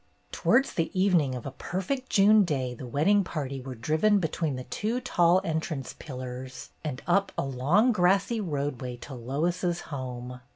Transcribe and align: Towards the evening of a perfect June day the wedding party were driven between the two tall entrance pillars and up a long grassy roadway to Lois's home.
Towards 0.31 0.73
the 0.73 0.89
evening 0.99 1.35
of 1.35 1.45
a 1.45 1.51
perfect 1.51 2.09
June 2.09 2.43
day 2.43 2.73
the 2.73 2.87
wedding 2.87 3.23
party 3.23 3.61
were 3.61 3.75
driven 3.75 4.17
between 4.17 4.55
the 4.55 4.63
two 4.63 4.99
tall 4.99 5.39
entrance 5.43 5.93
pillars 5.93 6.71
and 6.83 7.03
up 7.05 7.31
a 7.37 7.45
long 7.45 7.91
grassy 7.91 8.41
roadway 8.41 8.95
to 8.97 9.13
Lois's 9.13 9.81
home. 9.93 10.41